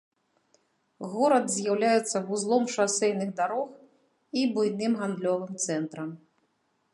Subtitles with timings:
[1.11, 3.69] Горад з'яўляецца вузлом шасэйных дарог
[4.45, 6.11] і буйным гандлёвым цэнтрам.